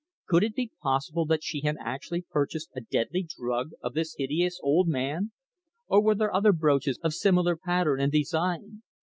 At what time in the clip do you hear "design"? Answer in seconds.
8.11-8.81